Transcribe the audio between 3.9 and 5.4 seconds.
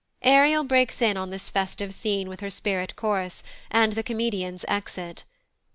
the comedians exit.